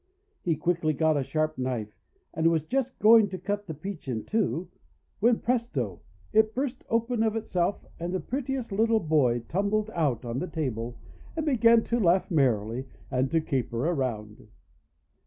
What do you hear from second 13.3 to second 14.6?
caper around.